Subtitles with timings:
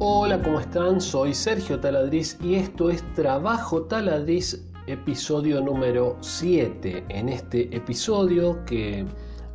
[0.00, 1.00] Hola, ¿cómo están?
[1.00, 7.04] Soy Sergio Taladriz y esto es Trabajo Taladriz, episodio número 7.
[7.08, 9.04] En este episodio que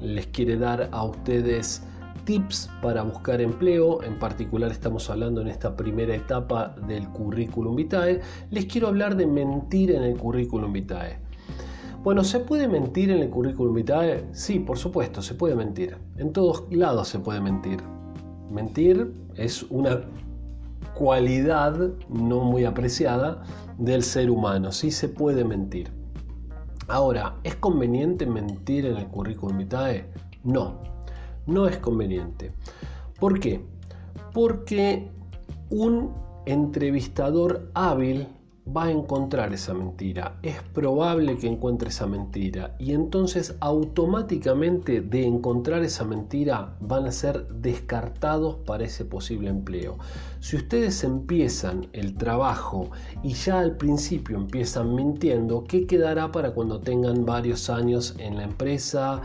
[0.00, 1.82] les quiere dar a ustedes
[2.24, 8.22] tips para buscar empleo, en particular estamos hablando en esta primera etapa del currículum vitae,
[8.50, 11.18] les quiero hablar de mentir en el currículum vitae.
[12.02, 14.24] Bueno, ¿se puede mentir en el currículum vitae?
[14.32, 15.98] Sí, por supuesto, se puede mentir.
[16.16, 17.78] En todos lados se puede mentir.
[18.50, 20.00] Mentir es una
[20.94, 21.76] cualidad
[22.08, 23.42] no muy apreciada
[23.78, 24.72] del ser humano.
[24.72, 25.90] Sí se puede mentir.
[26.88, 30.10] Ahora, ¿es conveniente mentir en el currículum vitae?
[30.42, 30.82] No,
[31.46, 32.52] no es conveniente.
[33.18, 33.64] ¿Por qué?
[34.32, 35.10] Porque
[35.70, 36.12] un
[36.46, 38.28] entrevistador hábil
[38.76, 40.38] va a encontrar esa mentira.
[40.42, 42.74] Es probable que encuentre esa mentira.
[42.78, 49.98] Y entonces automáticamente de encontrar esa mentira van a ser descartados para ese posible empleo.
[50.40, 52.90] Si ustedes empiezan el trabajo
[53.22, 58.44] y ya al principio empiezan mintiendo, ¿qué quedará para cuando tengan varios años en la
[58.44, 59.20] empresa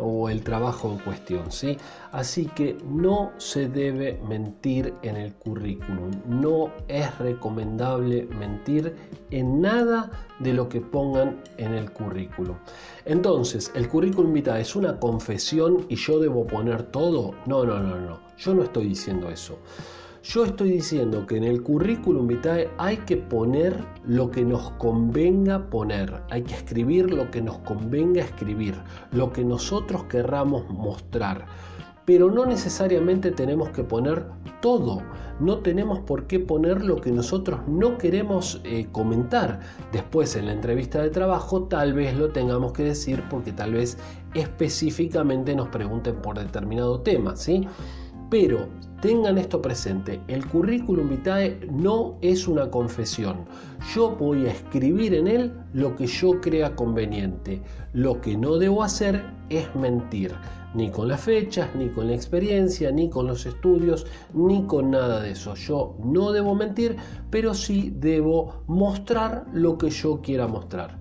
[0.00, 1.50] o el trabajo en cuestión?
[1.50, 1.76] ¿sí?
[2.12, 6.10] Así que no se debe mentir en el currículum.
[6.26, 8.94] No es recomendable mentir
[9.30, 12.56] en nada de lo que pongan en el currículum.
[13.04, 17.34] Entonces, ¿el currículum vitae es una confesión y yo debo poner todo?
[17.46, 18.18] No, no, no, no.
[18.38, 19.58] Yo no estoy diciendo eso.
[20.22, 23.74] Yo estoy diciendo que en el currículum vitae hay que poner
[24.06, 28.74] lo que nos convenga poner, hay que escribir lo que nos convenga escribir,
[29.12, 31.46] lo que nosotros querramos mostrar
[32.10, 34.26] pero no necesariamente tenemos que poner
[34.60, 35.00] todo.
[35.38, 39.60] No tenemos por qué poner lo que nosotros no queremos eh, comentar.
[39.92, 43.96] Después en la entrevista de trabajo tal vez lo tengamos que decir porque tal vez
[44.34, 47.68] específicamente nos pregunten por determinado tema, ¿sí?
[48.30, 48.68] Pero
[49.02, 53.44] tengan esto presente, el currículum vitae no es una confesión.
[53.92, 57.60] Yo voy a escribir en él lo que yo crea conveniente.
[57.92, 60.32] Lo que no debo hacer es mentir
[60.74, 65.20] ni con las fechas, ni con la experiencia, ni con los estudios, ni con nada
[65.20, 65.54] de eso.
[65.54, 66.96] Yo no debo mentir,
[67.30, 70.99] pero sí debo mostrar lo que yo quiera mostrar.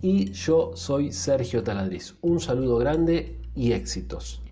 [0.02, 2.16] y yo soy Sergio Taladriz.
[2.20, 4.42] Un saludo grande y éxitos.